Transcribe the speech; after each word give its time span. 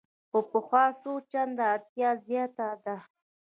تر 0.31 0.41
پخوا 0.51 0.83
څو 1.01 1.11
چنده 1.31 1.63
اړتیا 1.73 2.09
زیاته 2.27 2.67
ده. 2.83 2.95